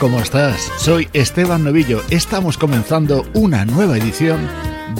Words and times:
¿Cómo 0.00 0.20
estás? 0.20 0.70
Soy 0.78 1.08
Esteban 1.12 1.64
Novillo. 1.64 2.02
Estamos 2.10 2.58
comenzando 2.58 3.24
una 3.32 3.64
nueva 3.64 3.96
edición 3.96 4.46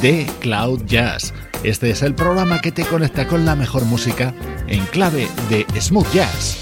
de 0.00 0.26
Cloud 0.40 0.84
Jazz. 0.86 1.34
Este 1.62 1.90
es 1.90 2.02
el 2.02 2.14
programa 2.14 2.60
que 2.60 2.72
te 2.72 2.84
conecta 2.84 3.26
con 3.26 3.44
la 3.44 3.54
mejor 3.54 3.84
música 3.84 4.34
en 4.66 4.84
clave 4.86 5.28
de 5.50 5.66
smooth 5.80 6.10
jazz. 6.12 6.57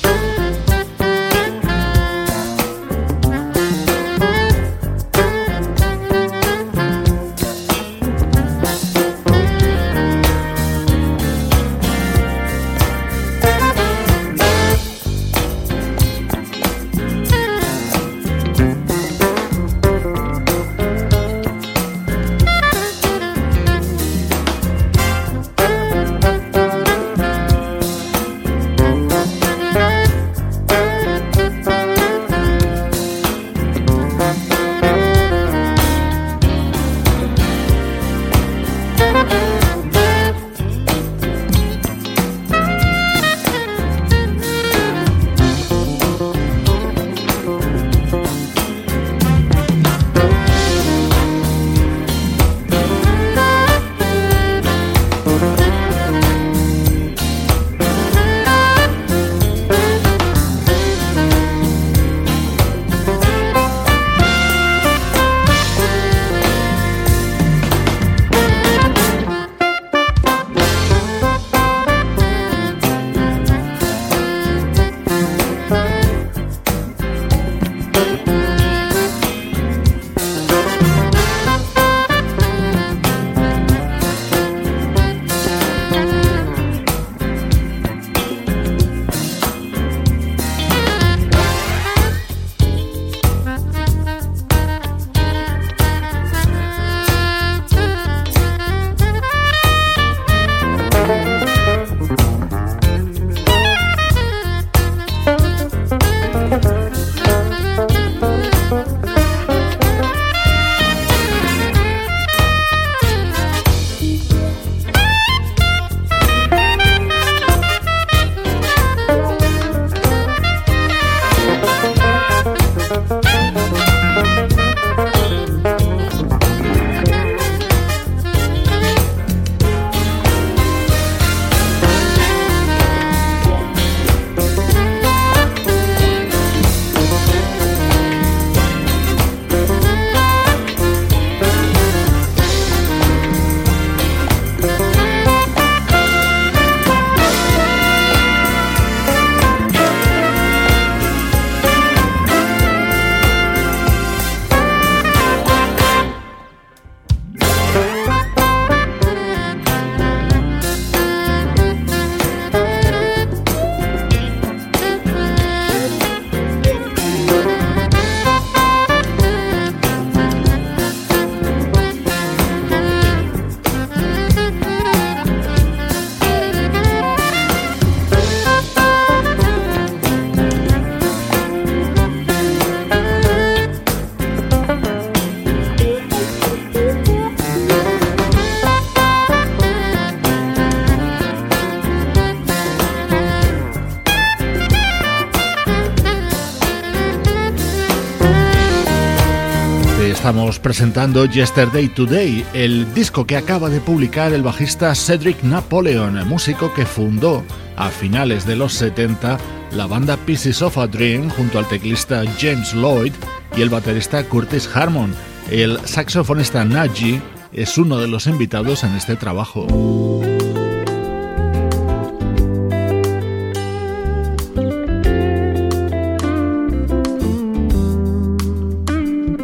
Presentando 200.66 201.26
Yesterday 201.26 201.86
Today, 201.86 202.44
el 202.52 202.92
disco 202.92 203.24
que 203.24 203.36
acaba 203.36 203.70
de 203.70 203.80
publicar 203.80 204.32
el 204.32 204.42
bajista 204.42 204.92
Cedric 204.96 205.44
Napoleon, 205.44 206.26
músico 206.26 206.74
que 206.74 206.84
fundó 206.84 207.44
a 207.76 207.88
finales 207.88 208.44
de 208.46 208.56
los 208.56 208.72
70 208.72 209.38
la 209.70 209.86
banda 209.86 210.16
Pieces 210.16 210.62
of 210.62 210.76
a 210.76 210.88
Dream 210.88 211.30
junto 211.30 211.60
al 211.60 211.68
teclista 211.68 212.24
James 212.40 212.74
Lloyd 212.74 213.12
y 213.56 213.62
el 213.62 213.70
baterista 213.70 214.24
Curtis 214.24 214.68
Harmon. 214.74 215.14
El 215.52 215.78
saxofonista 215.86 216.64
Naji 216.64 217.22
es 217.52 217.78
uno 217.78 217.98
de 217.98 218.08
los 218.08 218.26
invitados 218.26 218.82
en 218.82 218.96
este 218.96 219.14
trabajo. 219.14 219.68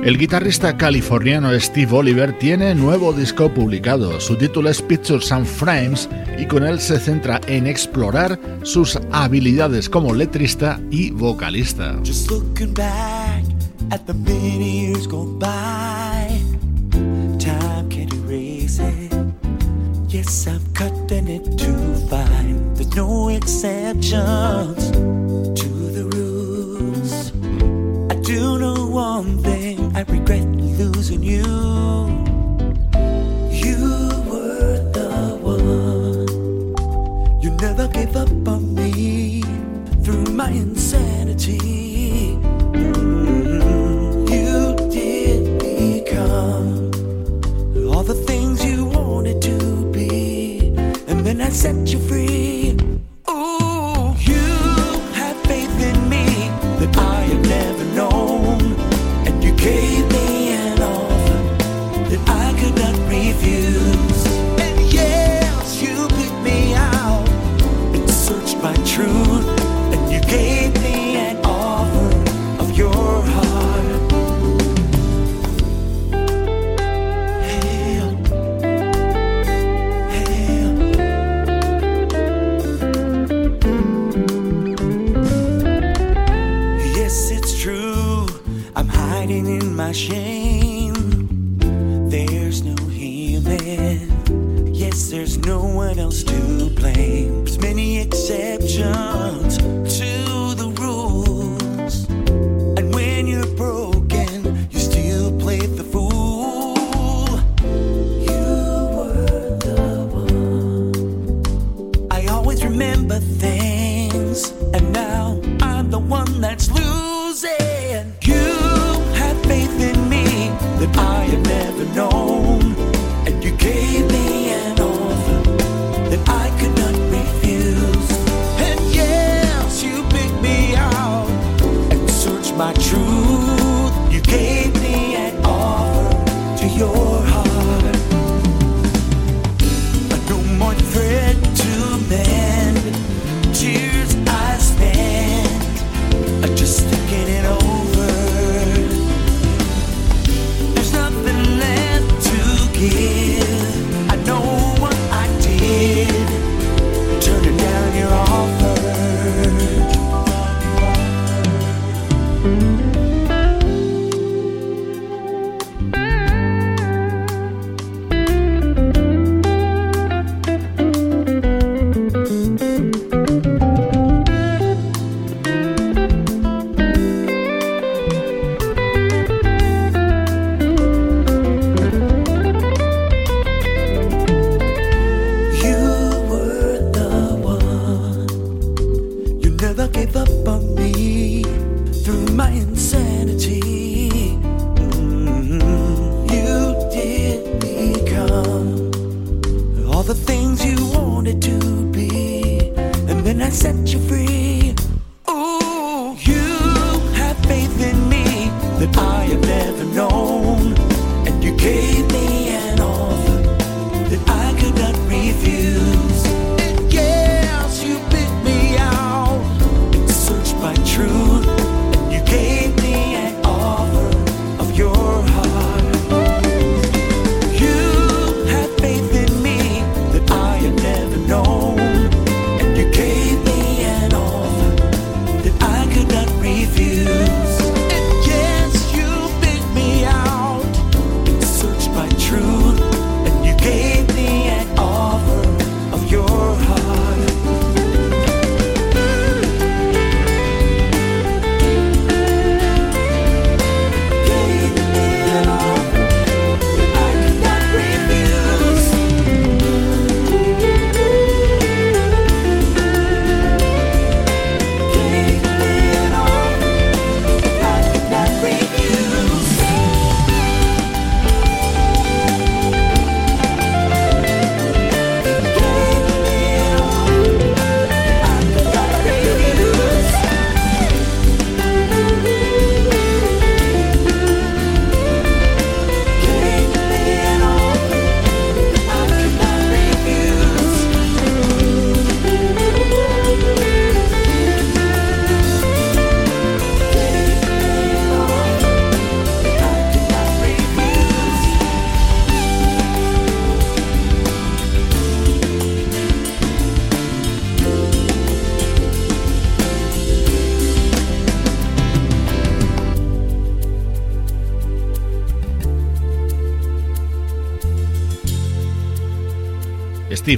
El 0.02 0.18
guitarrista 0.18 0.76
californiano 0.76 1.52
Steve 1.60 1.96
Oliver 1.96 2.36
tiene 2.36 2.74
nuevo 2.74 3.12
disco 3.12 3.54
publicado. 3.54 4.20
Su 4.20 4.36
título 4.36 4.68
es 4.68 4.82
Pictures 4.82 5.30
and 5.30 5.46
Frames 5.46 6.08
y 6.36 6.46
con 6.46 6.64
él 6.64 6.80
se 6.80 6.98
centra 6.98 7.40
en 7.46 7.68
explorar 7.68 8.36
sus 8.64 8.98
habilidades 9.12 9.88
como 9.88 10.12
letrista 10.12 10.80
y 10.90 11.12
vocalista. 11.12 11.96
Just 12.04 12.28
looking 12.32 12.74
back 12.74 13.44
at 13.92 14.00
the 14.06 14.12
many 14.12 14.88
years 14.88 15.06
gone 15.06 15.38
by. 15.38 16.36
Time 17.38 17.88
can't 17.88 18.12
erase 18.12 18.80
it. 18.80 19.12
Yes, 20.08 20.48
I'm 20.48 20.60
cutting 20.74 21.28
it 21.28 21.44
too 21.56 21.94
fine. 22.10 22.74
There's 22.74 22.92
no 22.96 23.28
exceptions. 23.28 24.81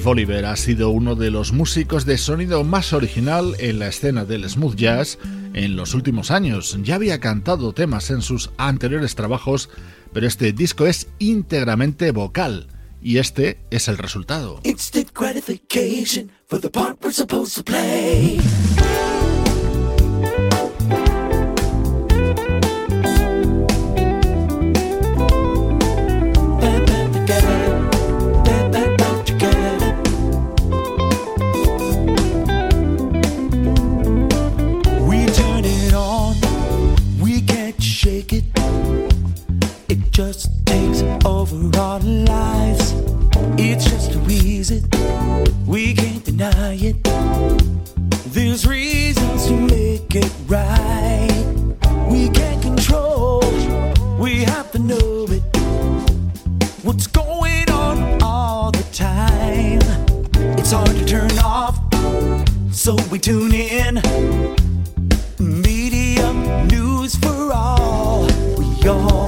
Dave 0.05 0.21
Oliver 0.21 0.45
ha 0.45 0.55
sido 0.55 0.91
uno 0.91 1.15
de 1.15 1.31
los 1.31 1.51
músicos 1.51 2.05
de 2.05 2.19
sonido 2.19 2.63
más 2.63 2.93
original 2.93 3.55
en 3.57 3.79
la 3.79 3.87
escena 3.87 4.23
del 4.23 4.47
smooth 4.47 4.75
jazz 4.75 5.17
en 5.55 5.75
los 5.75 5.95
últimos 5.95 6.29
años. 6.29 6.77
Ya 6.83 6.93
había 6.93 7.19
cantado 7.19 7.73
temas 7.73 8.11
en 8.11 8.21
sus 8.21 8.51
anteriores 8.57 9.15
trabajos, 9.15 9.71
pero 10.13 10.27
este 10.27 10.53
disco 10.53 10.85
es 10.85 11.07
íntegramente 11.17 12.11
vocal 12.11 12.67
y 13.01 13.17
este 13.17 13.57
es 13.71 13.87
el 13.87 13.97
resultado. 13.97 14.59
got 54.55 54.71
to 54.71 54.79
know 54.79 55.25
it. 55.27 55.43
What's 56.83 57.07
going 57.07 57.69
on 57.71 58.23
all 58.23 58.71
the 58.71 58.85
time? 58.93 59.81
It's 60.57 60.71
hard 60.71 60.95
to 60.95 61.05
turn 61.05 61.37
off, 61.39 61.75
so 62.71 62.95
we 63.11 63.19
tune 63.19 63.53
in. 63.53 63.95
Media 65.39 66.31
news 66.71 67.17
for 67.17 67.51
all. 67.51 68.27
We 68.57 68.87
all. 68.87 69.24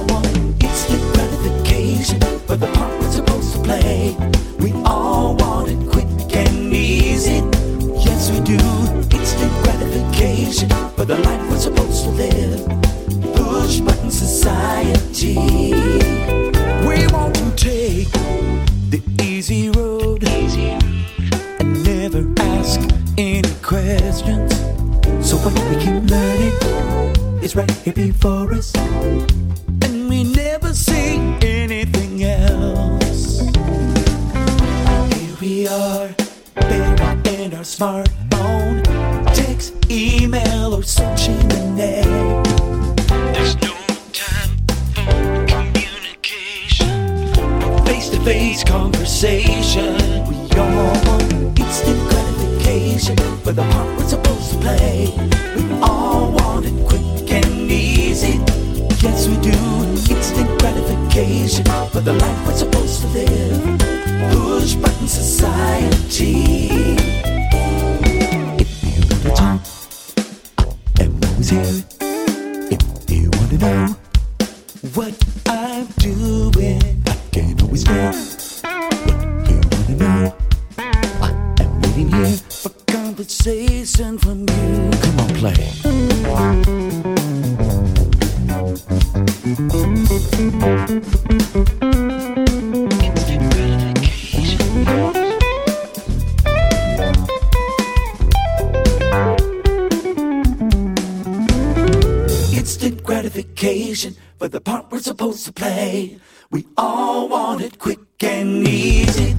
justification 103.38 104.16
for 104.36 104.48
the 104.48 104.60
part 104.60 104.90
we're 104.90 104.98
supposed 104.98 105.44
to 105.44 105.52
play. 105.52 106.18
We 106.50 106.66
all 106.76 107.28
want 107.28 107.60
it 107.60 107.78
quick 107.78 108.00
and 108.20 108.66
easy. 108.66 109.36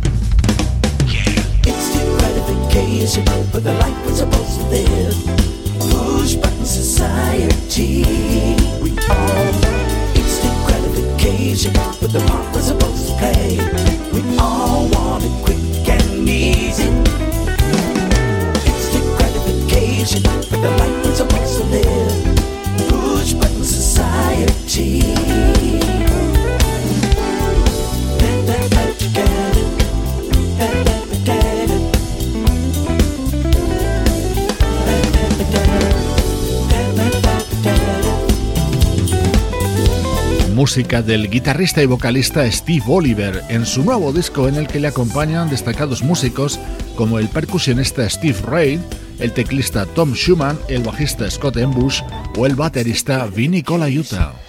Yeah. 1.05 1.35
Instant 1.67 2.19
gratification 2.19 3.25
for 3.51 3.59
the 3.59 3.73
life 3.73 4.05
we're 4.05 4.15
supposed 4.15 4.59
to 4.59 4.65
live. 4.69 5.15
Push 5.91 6.35
button 6.35 6.65
society. 6.65 8.03
We 8.81 8.91
all 9.09 9.51
instant 10.15 10.57
gratification 10.65 11.73
for 11.99 12.07
the 12.07 12.23
part 12.27 12.53
we're 12.53 12.61
supposed 12.61 13.07
to 13.07 13.13
play. 13.17 13.57
We 14.13 14.21
all 14.37 14.87
want 14.89 15.25
it 15.25 15.43
quick 15.43 15.89
and 15.89 16.29
easy. 16.29 16.87
Instant 18.71 19.07
gratification 19.17 20.23
for 20.43 20.57
the 20.57 20.71
life 20.79 21.05
we're 21.05 21.15
supposed 21.15 21.57
to 21.57 21.63
live. 21.65 22.38
música 40.69 41.01
del 41.01 41.29
guitarrista 41.29 41.81
y 41.81 41.86
vocalista 41.86 42.45
Steve 42.51 42.83
Oliver 42.86 43.43
en 43.48 43.65
su 43.65 43.83
nuevo 43.83 44.13
disco 44.13 44.48
en 44.48 44.55
el 44.55 44.67
que 44.67 44.79
le 44.79 44.89
acompañan 44.89 45.50
destacados 45.50 46.03
músicos 46.03 46.59
como 46.95 47.17
el 47.17 47.29
percusionista 47.29 48.07
Steve 48.09 48.38
Reid, 48.45 48.79
el 49.19 49.31
teclista 49.31 49.86
Tom 49.86 50.13
Schumann, 50.13 50.59
el 50.67 50.83
bajista 50.83 51.31
Scott 51.31 51.55
Embush 51.55 52.01
o 52.38 52.45
el 52.45 52.55
baterista 52.55 53.25
Vinny 53.25 53.63
Colaiuta. 53.63 54.48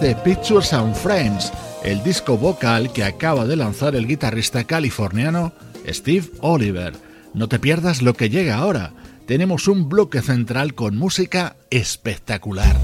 De 0.00 0.14
Pictures 0.16 0.72
and 0.72 0.94
Frames, 0.94 1.52
el 1.82 2.02
disco 2.02 2.36
vocal 2.38 2.92
que 2.92 3.04
acaba 3.04 3.44
de 3.46 3.56
lanzar 3.56 3.94
el 3.94 4.06
guitarrista 4.06 4.64
californiano 4.64 5.52
Steve 5.86 6.30
Oliver. 6.40 6.94
No 7.34 7.48
te 7.48 7.58
pierdas 7.58 8.02
lo 8.02 8.14
que 8.14 8.30
llega 8.30 8.56
ahora. 8.56 8.92
Tenemos 9.26 9.68
un 9.68 9.88
bloque 9.88 10.22
central 10.22 10.74
con 10.74 10.96
música 10.96 11.56
espectacular. 11.70 12.76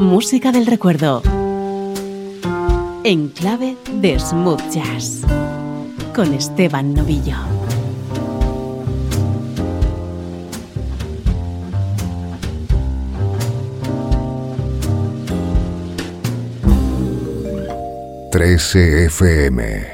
Música 0.00 0.52
del 0.52 0.66
recuerdo. 0.66 1.22
En 3.04 3.28
clave 3.28 3.76
de 4.00 4.18
smooth 4.18 4.62
jazz. 4.70 5.22
Con 6.14 6.34
Esteban 6.34 6.94
Novillo. 6.94 7.53
13 18.44 19.08
FM. 19.08 19.93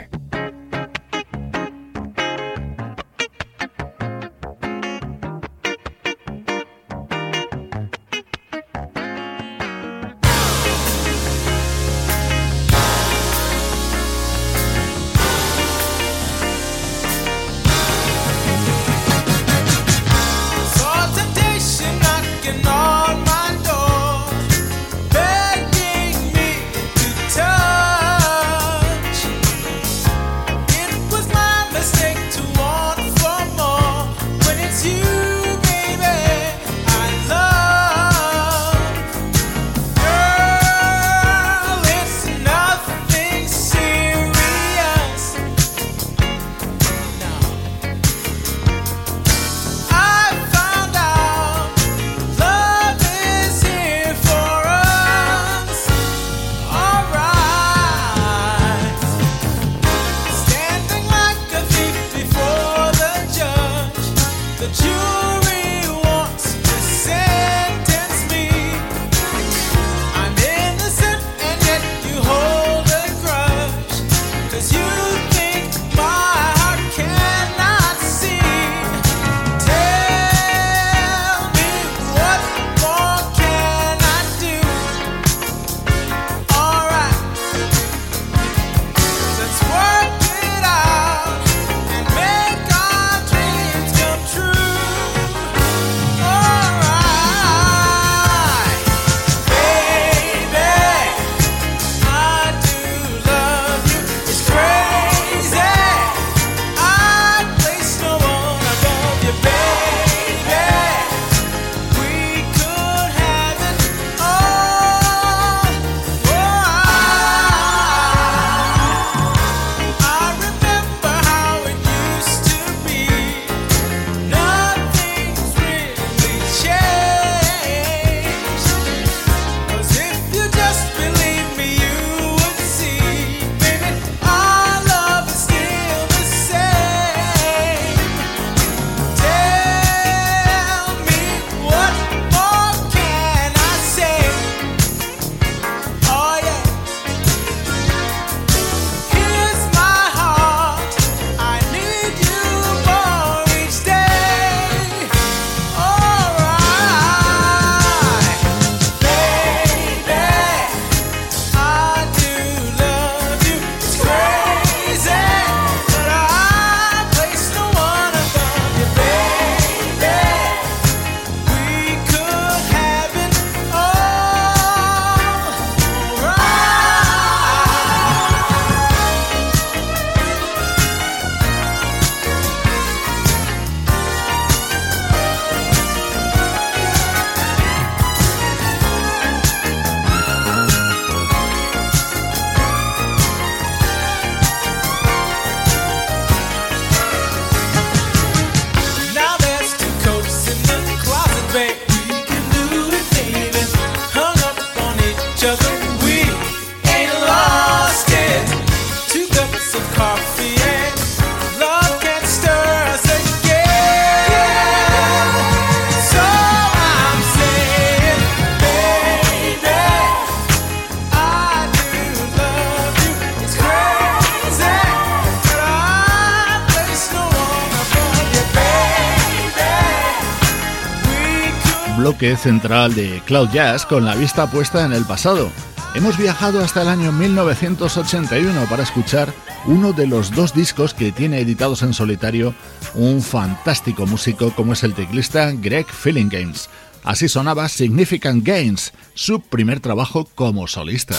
Bloque 232.20 232.36
central 232.36 232.94
de 232.94 233.22
Cloud 233.24 233.48
Jazz 233.50 233.86
con 233.86 234.04
la 234.04 234.14
vista 234.14 234.50
puesta 234.50 234.84
en 234.84 234.92
el 234.92 235.06
pasado. 235.06 235.50
Hemos 235.94 236.18
viajado 236.18 236.62
hasta 236.62 236.82
el 236.82 236.88
año 236.88 237.12
1981 237.12 238.66
para 238.68 238.82
escuchar 238.82 239.32
uno 239.64 239.94
de 239.94 240.06
los 240.06 240.30
dos 240.30 240.52
discos 240.52 240.92
que 240.92 241.12
tiene 241.12 241.40
editados 241.40 241.82
en 241.82 241.94
solitario 241.94 242.54
un 242.94 243.22
fantástico 243.22 244.06
músico 244.06 244.52
como 244.54 244.74
es 244.74 244.82
el 244.82 244.92
teclista 244.92 245.50
Greg 245.52 245.86
Games. 246.04 246.68
Así 247.04 247.26
sonaba 247.26 247.70
Significant 247.70 248.44
Gains, 248.46 248.92
su 249.14 249.40
primer 249.40 249.80
trabajo 249.80 250.28
como 250.34 250.66
solista. 250.66 251.16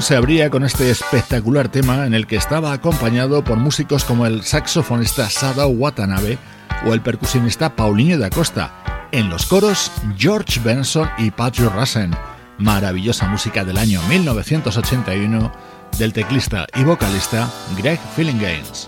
Se 0.00 0.16
abría 0.16 0.50
con 0.50 0.64
este 0.64 0.90
espectacular 0.90 1.68
tema 1.68 2.06
en 2.06 2.14
el 2.14 2.26
que 2.26 2.36
estaba 2.36 2.72
acompañado 2.72 3.42
por 3.42 3.56
músicos 3.56 4.04
como 4.04 4.26
el 4.26 4.42
saxofonista 4.42 5.28
Sadao 5.30 5.68
Watanabe 5.68 6.38
o 6.86 6.92
el 6.94 7.00
percusionista 7.00 7.74
Paulinho 7.74 8.18
da 8.18 8.30
Costa. 8.30 9.08
En 9.12 9.28
los 9.30 9.46
coros, 9.46 9.90
George 10.16 10.60
Benson 10.60 11.08
y 11.18 11.30
Patrick 11.30 11.72
Russen. 11.74 12.14
Maravillosa 12.58 13.26
música 13.28 13.64
del 13.64 13.78
año 13.78 14.00
1981 14.08 15.52
del 15.98 16.12
teclista 16.12 16.66
y 16.74 16.84
vocalista 16.84 17.50
Greg 17.76 18.00
Gaines. 18.16 18.86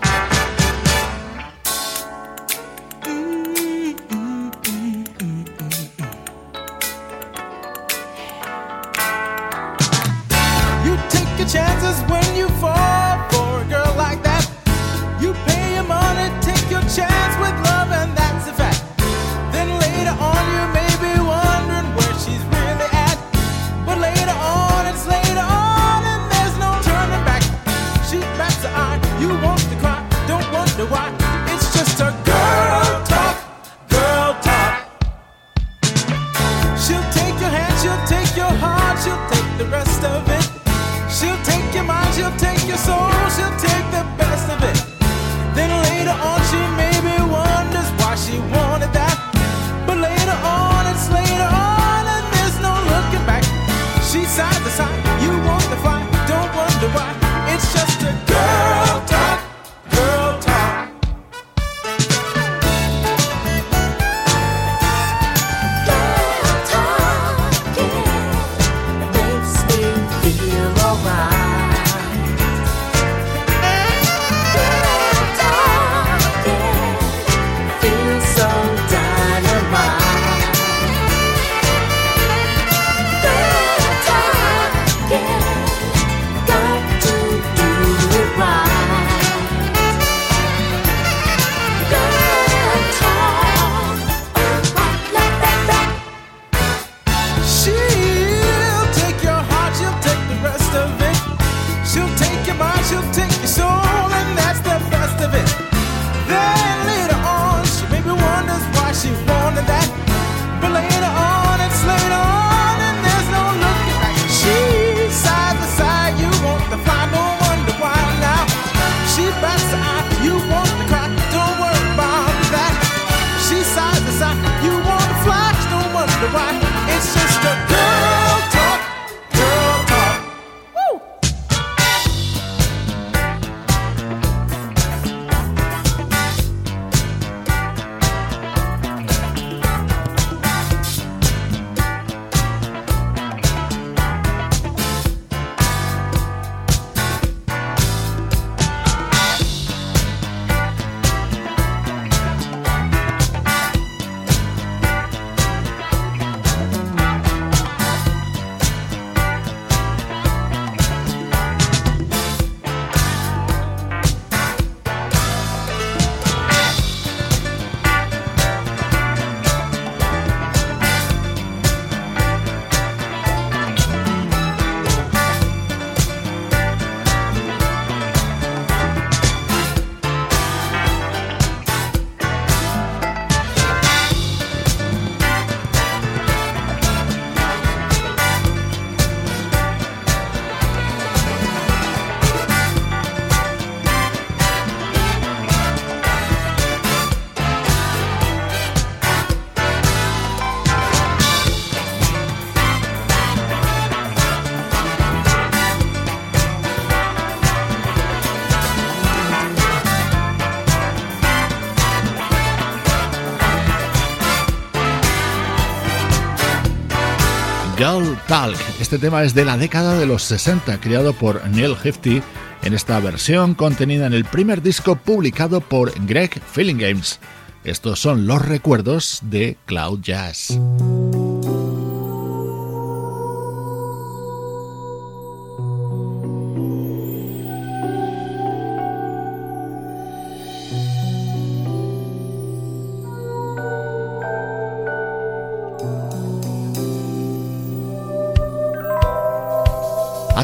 Este 218.79 218.97
tema 218.97 219.23
es 219.23 219.33
de 219.33 219.43
la 219.43 219.57
década 219.57 219.99
de 219.99 220.05
los 220.05 220.23
60, 220.23 220.79
creado 220.79 221.11
por 221.11 221.45
Neil 221.49 221.75
Hefti 221.83 222.21
en 222.63 222.73
esta 222.73 222.97
versión 223.01 223.55
contenida 223.55 224.07
en 224.07 224.13
el 224.13 224.23
primer 224.23 224.61
disco 224.61 224.95
publicado 224.95 225.59
por 225.59 225.91
Greg 226.05 226.41
Games. 226.55 227.19
Estos 227.65 227.99
son 227.99 228.27
los 228.27 228.41
recuerdos 228.41 229.19
de 229.21 229.57
Cloud 229.65 229.99
Jazz. 229.99 230.57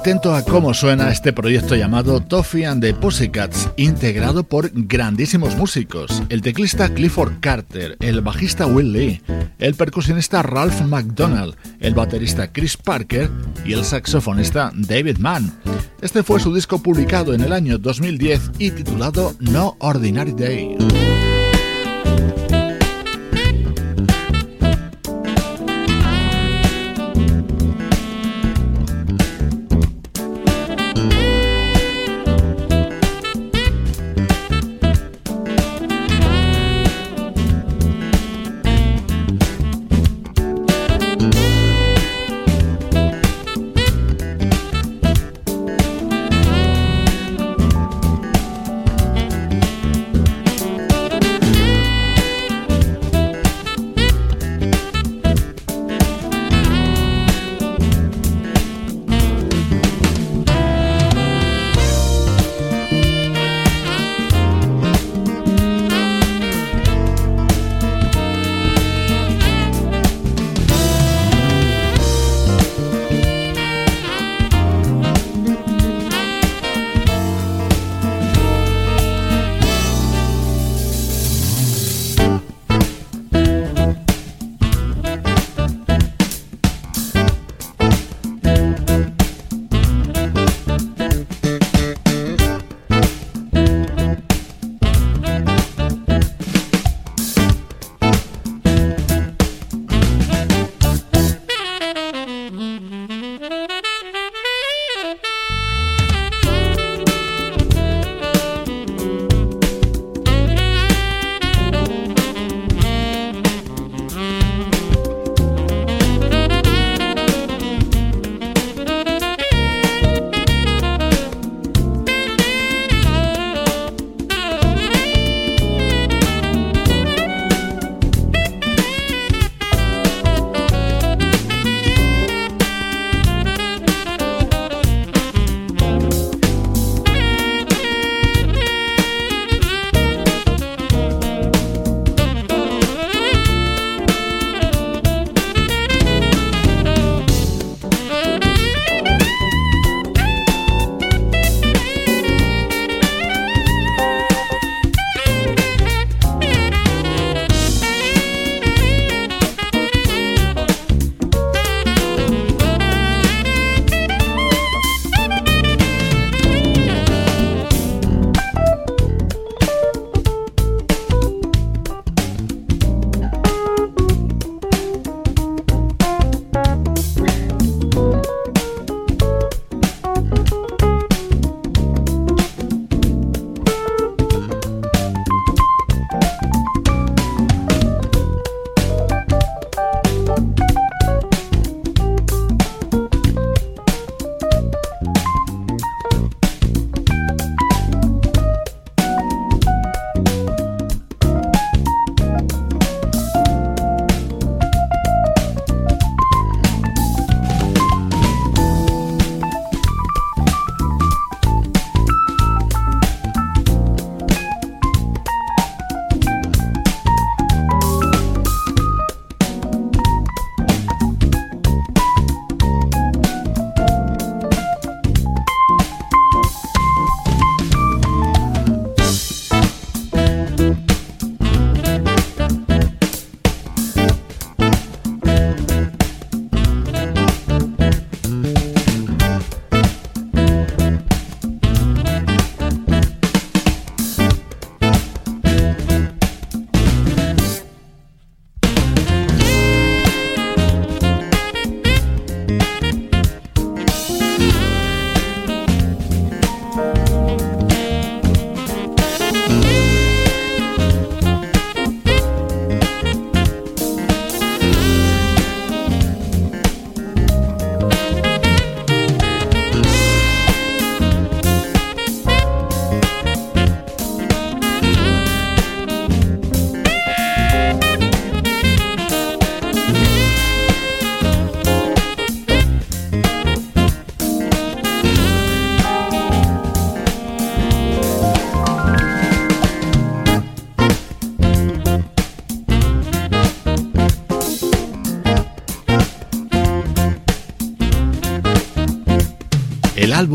Atento 0.08 0.34
a 0.34 0.42
cómo 0.42 0.74
suena 0.74 1.12
este 1.12 1.34
proyecto 1.34 1.76
llamado 1.76 2.22
Toffee 2.22 2.66
and 2.66 2.82
the 2.82 2.94
Pussycats, 2.94 3.68
integrado 3.76 4.46
por 4.46 4.72
grandísimos 4.74 5.58
músicos. 5.58 6.24
El 6.30 6.42
teclista 6.42 6.88
Clifford 6.88 7.42
Carter, 7.42 7.98
el 8.00 8.22
bajista 8.22 8.68
Will 8.68 8.94
Lee, 8.94 9.22
el 9.60 9.76
percusionista 9.76 10.42
Ralph 10.44 10.80
McDonald, 10.80 11.58
el 11.82 11.94
baterista 11.94 12.54
Chris 12.54 12.78
Parker 12.78 13.30
y 13.66 13.74
el 13.74 13.84
saxofonista 13.84 14.72
David 14.76 15.18
Mann. 15.18 15.52
Este 16.00 16.24
fue 16.24 16.40
su 16.40 16.56
disco 16.56 16.82
publicado 16.82 17.34
en 17.34 17.42
el 17.42 17.52
año 17.52 17.78
2010 17.78 18.52
y 18.60 18.72
titulado 18.72 19.36
No 19.42 19.76
Ordinary 19.80 20.32
Day. 20.32 21.37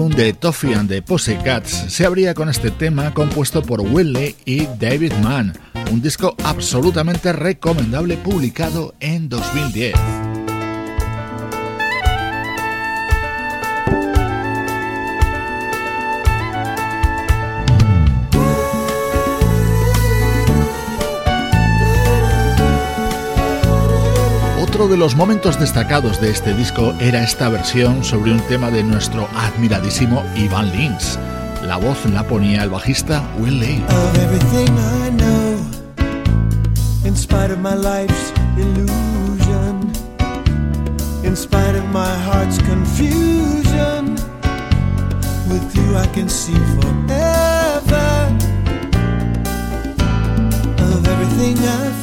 Álbum 0.03 0.17
de 0.17 0.33
Toffee 0.33 0.75
and 0.75 0.89
the 0.89 1.01
Pussycats 1.01 1.71
se 1.71 2.05
abría 2.05 2.35
con 2.35 2.49
este 2.49 2.71
tema 2.73 3.15
compuesto 3.15 3.63
por 3.63 3.81
Willie 3.81 4.35
y 4.45 4.67
David 4.81 5.13
Mann, 5.23 5.53
un 5.93 6.03
disco 6.03 6.35
absolutamente 6.43 7.33
recomendable 7.33 8.17
publicado 8.17 8.95
en 8.99 9.29
2010. 9.29 9.95
Otro 24.83 24.95
de 24.95 24.99
los 24.99 25.15
momentos 25.15 25.61
destacados 25.61 26.21
de 26.21 26.31
este 26.31 26.55
disco 26.55 26.93
era 26.99 27.23
esta 27.23 27.49
versión 27.49 28.03
sobre 28.03 28.33
un 28.33 28.41
tema 28.49 28.69
de 28.69 28.83
nuestro 28.83 29.29
admiradísimo 29.37 30.25
Ivan 30.35 30.73
Lins. 30.73 31.21
La 31.65 31.77
voz 31.77 32.05
la 32.07 32.25
ponía 32.25 32.65
el 32.65 32.71
bajista 32.71 33.23
Will 33.39 33.61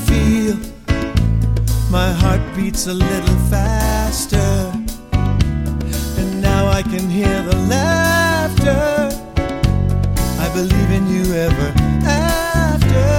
feel 0.08 0.39
my 1.90 2.12
heart 2.12 2.42
beats 2.56 2.86
a 2.86 2.94
little 2.94 3.36
faster, 3.50 4.72
and 6.20 6.42
now 6.42 6.68
I 6.68 6.84
can 6.84 7.10
hear 7.10 7.42
the 7.42 7.56
laughter. 7.68 9.10
I 10.40 10.48
believe 10.54 10.92
in 10.92 11.08
you 11.08 11.34
ever 11.34 11.74
after. 12.06 13.10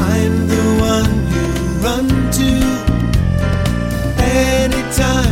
I'm 0.00 0.48
the 0.48 0.64
one 0.92 1.12
you 1.34 1.46
run 1.84 2.06
to 2.38 2.50
anytime 4.22 5.29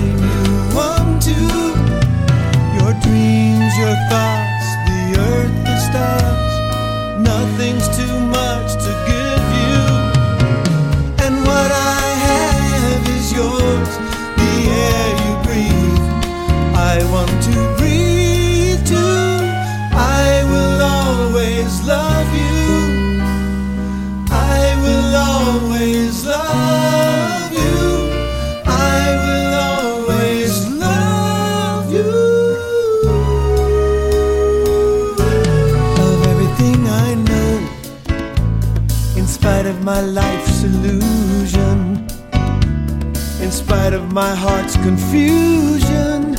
my 44.13 44.35
heart's 44.35 44.77
confusion. 44.77 46.31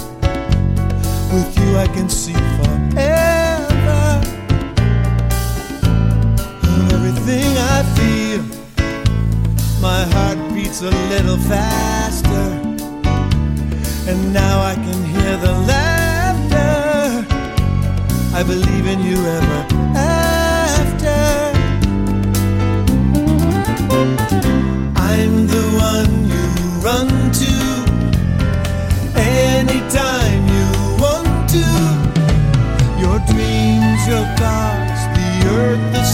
With 1.32 1.60
you, 1.60 1.78
I 1.78 1.88
can 1.94 2.10
see 2.10 2.34
forever. 2.34 4.22
Everything 6.96 7.58
I 7.76 7.84
feel, 7.98 8.42
my 9.82 10.04
heart 10.14 10.40
beats 10.54 10.82
a 10.82 10.92
little 11.14 11.38
faster. 11.38 12.48
And 14.10 14.34
now 14.34 14.62
I 14.62 14.76
can 14.76 15.04
hear 15.06 15.38
the 15.38 15.54
laughter. 15.74 17.26
I 18.36 18.44
believe 18.44 18.88
in 18.88 19.00
you 19.04 19.18
ever 19.18 19.68
after. 19.96 20.19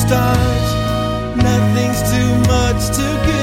Stars. 0.08 0.68
Nothing's 1.38 2.02
too 2.12 2.32
much 2.52 2.82
to 2.98 3.06
give 3.26 3.35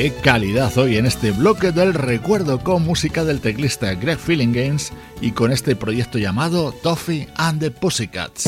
Qué 0.00 0.12
calidad 0.12 0.78
hoy 0.78 0.96
en 0.96 1.06
este 1.06 1.32
bloque 1.32 1.72
del 1.72 1.92
recuerdo 1.92 2.60
con 2.62 2.84
música 2.84 3.24
del 3.24 3.40
teclista 3.40 3.94
Greg 3.94 4.16
Feeling 4.16 4.52
Games 4.52 4.92
y 5.20 5.32
con 5.32 5.50
este 5.50 5.74
proyecto 5.74 6.18
llamado 6.18 6.70
Toffee 6.70 7.26
and 7.34 7.58
the 7.58 7.72
Pussycats. 7.72 8.44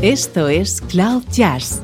Esto 0.00 0.46
es 0.46 0.80
Cloud 0.80 1.24
Jazz, 1.32 1.82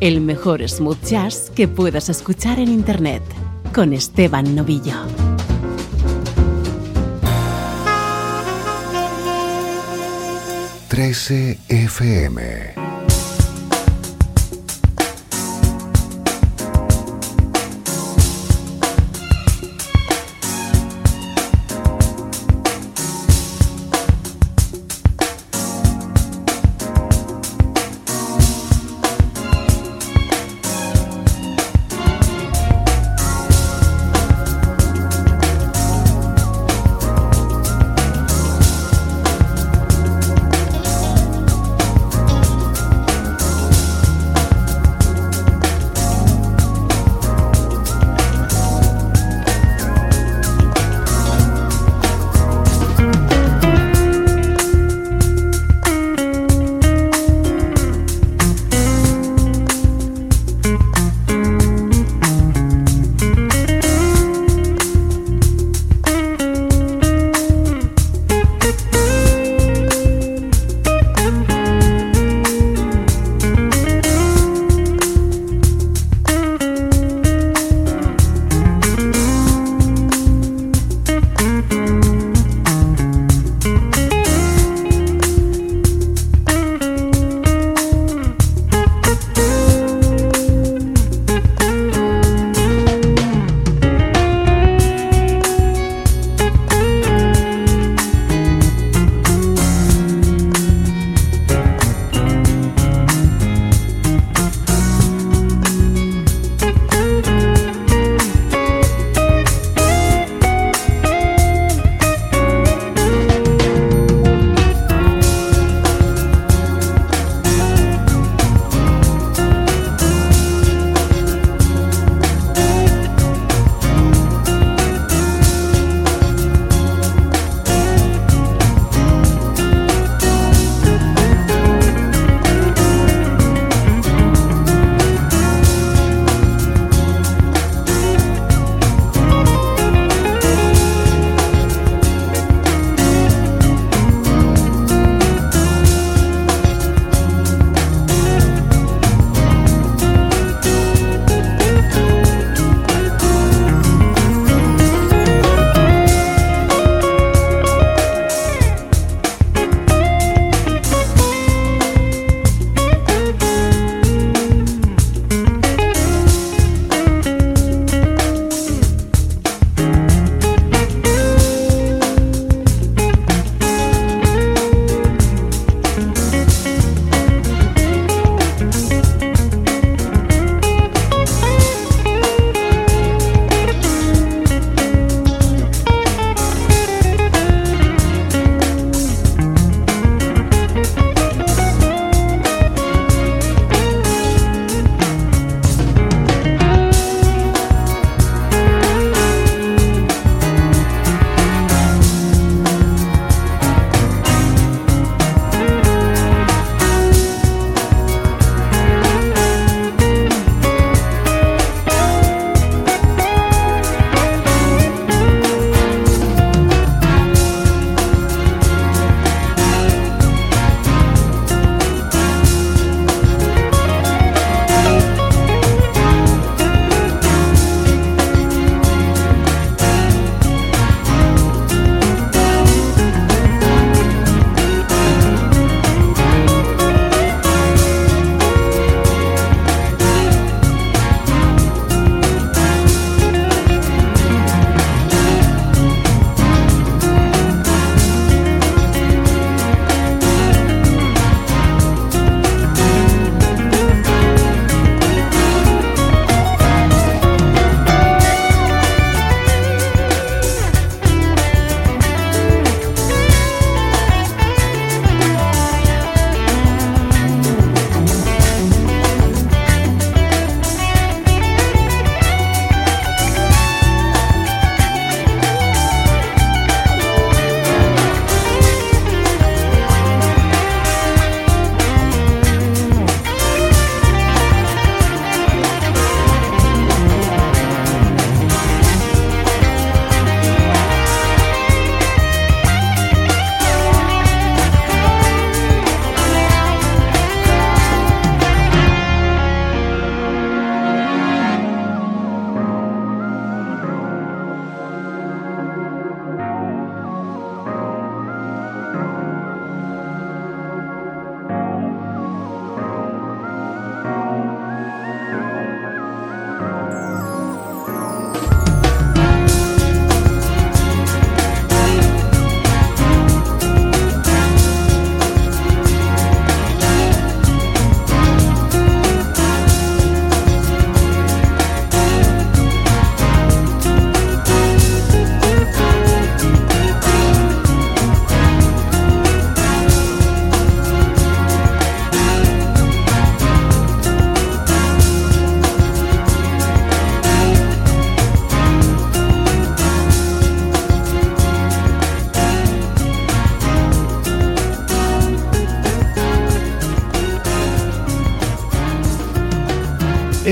el 0.00 0.20
mejor 0.20 0.68
smooth 0.68 1.00
jazz 1.04 1.52
que 1.54 1.68
puedas 1.68 2.08
escuchar 2.08 2.58
en 2.58 2.66
Internet, 2.66 3.22
con 3.72 3.92
Esteban 3.92 4.56
Novillo. 4.56 5.06
13 10.88 11.60
FM 11.68 12.83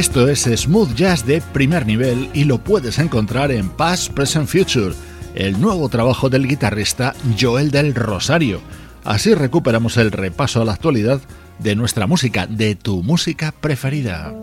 Esto 0.02 0.28
es 0.28 0.50
smooth 0.56 0.96
jazz 0.96 1.24
de 1.24 1.40
primer 1.40 1.86
nivel 1.86 2.28
y 2.34 2.42
lo 2.42 2.58
puedes 2.58 2.98
encontrar 2.98 3.52
en 3.52 3.68
Past, 3.68 4.12
Present, 4.12 4.48
Future, 4.48 4.96
el 5.36 5.60
nuevo 5.60 5.88
trabajo 5.88 6.28
del 6.28 6.48
guitarrista 6.48 7.14
Joel 7.40 7.70
del 7.70 7.94
Rosario. 7.94 8.60
Así 9.04 9.32
recuperamos 9.32 9.96
el 9.98 10.10
repaso 10.10 10.60
a 10.60 10.64
la 10.64 10.72
actualidad 10.72 11.20
de 11.60 11.76
nuestra 11.76 12.08
música, 12.08 12.48
de 12.48 12.74
tu 12.74 13.04
música 13.04 13.52
preferida. 13.52 14.34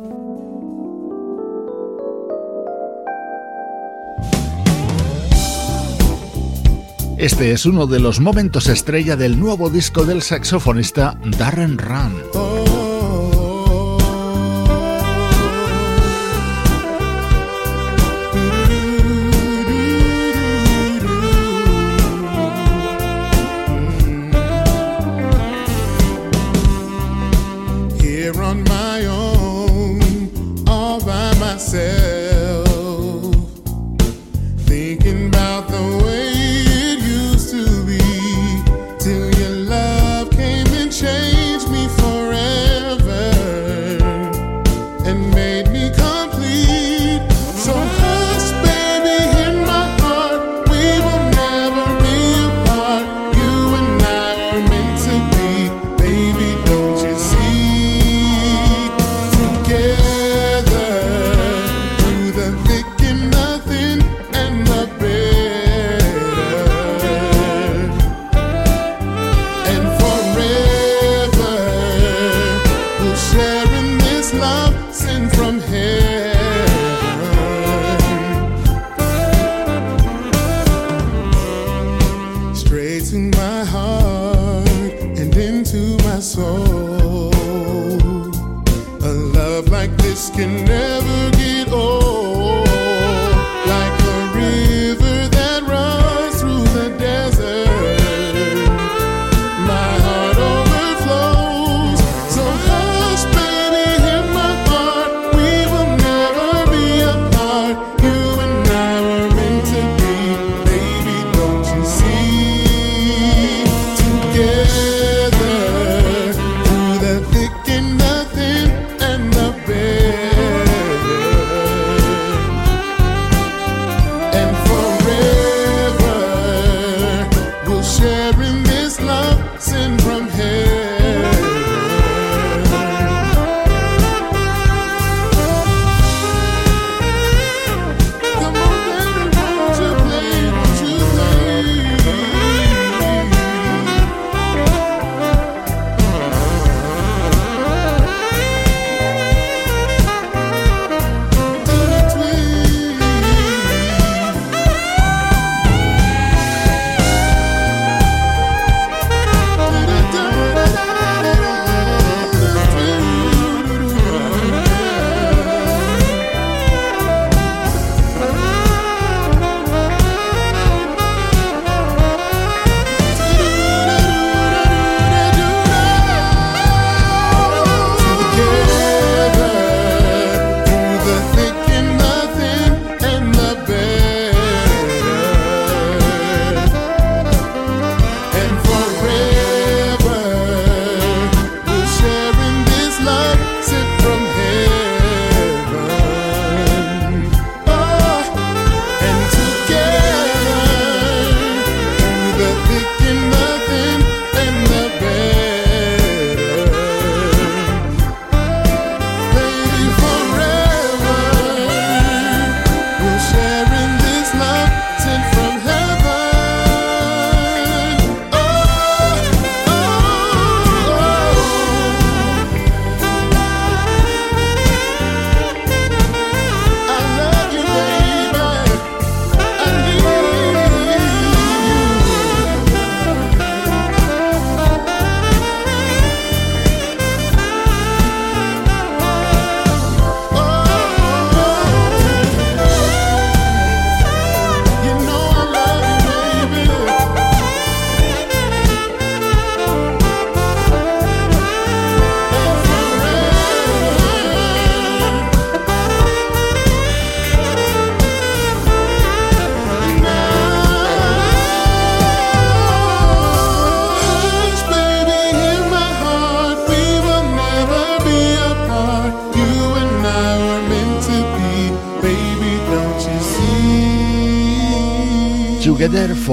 Este 7.18 7.52
es 7.52 7.66
uno 7.66 7.86
de 7.86 8.00
los 8.00 8.22
momentos 8.22 8.70
estrella 8.70 9.18
del 9.18 9.38
nuevo 9.38 9.70
disco 9.70 10.06
del 10.06 10.22
saxofonista 10.22 11.20
Darren 11.38 11.78
Run. 11.78 12.59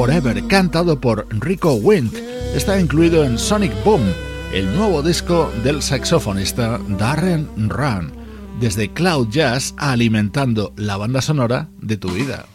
Forever, 0.06 0.46
cantado 0.46 1.00
por 1.00 1.26
Rico 1.30 1.74
Wind, 1.74 2.14
está 2.54 2.78
incluido 2.78 3.24
en 3.24 3.36
Sonic 3.36 3.72
Boom, 3.84 4.02
el 4.52 4.72
nuevo 4.76 5.02
disco 5.02 5.50
del 5.64 5.82
saxofonista 5.82 6.78
Darren 6.96 7.48
Run. 7.68 8.12
desde 8.60 8.92
Cloud 8.92 9.30
Jazz 9.30 9.74
alimentando 9.76 10.72
la 10.76 10.96
banda 10.96 11.20
sonora 11.22 11.70
de 11.80 11.96
tu 11.96 12.08
vida. 12.10 12.46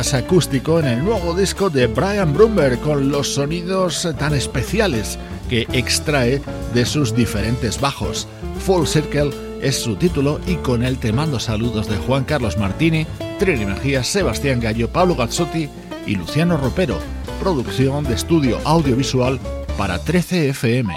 Acústico 0.00 0.80
en 0.80 0.86
el 0.86 1.04
nuevo 1.04 1.34
disco 1.34 1.68
de 1.68 1.86
Brian 1.86 2.32
Brumber 2.32 2.78
con 2.78 3.10
los 3.10 3.34
sonidos 3.34 4.08
tan 4.18 4.34
especiales 4.34 5.18
que 5.50 5.66
extrae 5.72 6.40
de 6.72 6.86
sus 6.86 7.14
diferentes 7.14 7.78
bajos. 7.78 8.26
Full 8.64 8.86
Circle 8.86 9.30
es 9.60 9.76
su 9.76 9.96
título 9.96 10.40
y 10.46 10.54
con 10.56 10.82
él 10.82 10.98
te 10.98 11.12
mando 11.12 11.38
saludos 11.38 11.86
de 11.86 11.98
Juan 11.98 12.24
Carlos 12.24 12.56
Martini, 12.56 13.06
Trini 13.38 13.66
Mejía, 13.66 14.02
Sebastián 14.02 14.58
Gallo, 14.58 14.88
Pablo 14.88 15.16
Gazzotti 15.16 15.68
y 16.06 16.14
Luciano 16.14 16.56
Ropero. 16.56 16.98
Producción 17.38 18.04
de 18.04 18.14
estudio 18.14 18.58
audiovisual 18.64 19.38
para 19.76 19.98
13 19.98 20.48
FM. 20.48 20.94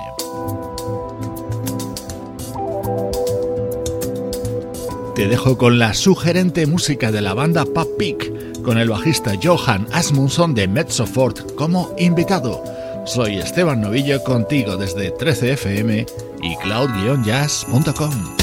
Te 5.13 5.27
dejo 5.27 5.57
con 5.57 5.77
la 5.77 5.93
sugerente 5.93 6.65
música 6.65 7.11
de 7.11 7.21
la 7.21 7.33
banda 7.33 7.65
Pop 7.65 7.87
Peak, 7.99 8.52
con 8.63 8.77
el 8.77 8.89
bajista 8.89 9.33
Johan 9.41 9.87
Asmundsson 9.91 10.55
de 10.55 10.67
Metzofort 10.67 11.53
como 11.55 11.93
invitado. 11.97 12.63
Soy 13.05 13.37
Esteban 13.37 13.81
Novillo 13.81 14.23
contigo 14.23 14.77
desde 14.77 15.13
13fm 15.13 16.07
y 16.41 16.55
cloud-jazz.com. 16.57 18.42